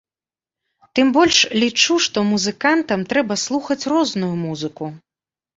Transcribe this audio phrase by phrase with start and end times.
[0.99, 4.93] Тым больш, лічу, што музыкантам трэба слухаць розную музыку.